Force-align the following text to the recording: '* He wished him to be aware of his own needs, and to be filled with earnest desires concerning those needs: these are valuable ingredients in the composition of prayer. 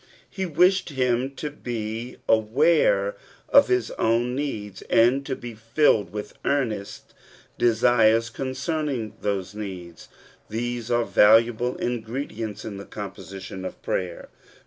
'* 0.15 0.29
He 0.31 0.47
wished 0.47 0.89
him 0.89 1.35
to 1.35 1.51
be 1.51 2.17
aware 2.27 3.15
of 3.49 3.67
his 3.67 3.91
own 3.99 4.33
needs, 4.33 4.81
and 4.89 5.23
to 5.27 5.35
be 5.35 5.53
filled 5.53 6.11
with 6.11 6.33
earnest 6.43 7.13
desires 7.59 8.31
concerning 8.31 9.13
those 9.21 9.53
needs: 9.53 10.09
these 10.49 10.89
are 10.89 11.05
valuable 11.05 11.75
ingredients 11.75 12.65
in 12.65 12.77
the 12.77 12.85
composition 12.85 13.63
of 13.63 13.79
prayer. 13.83 14.29